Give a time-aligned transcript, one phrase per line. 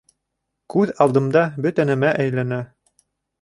[0.73, 2.61] Күҙ алдымда бөтә нәмә әйләнә